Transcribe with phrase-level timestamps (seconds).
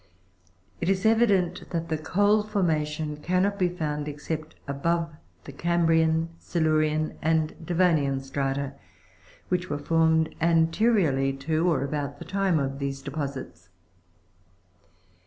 [0.79, 7.19] It is evident that the coal formation cannot be found except above the Cambrian, Silurian
[7.21, 8.73] and Devonian strata,
[9.49, 13.69] which were formed anteriorly to, or about the time of these deposites.